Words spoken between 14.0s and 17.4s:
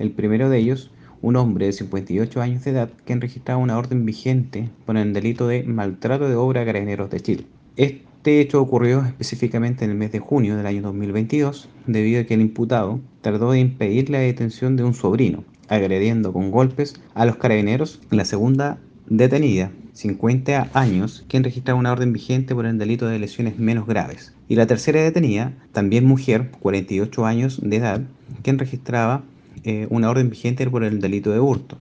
la detención de un sobrino, agrediendo con golpes a los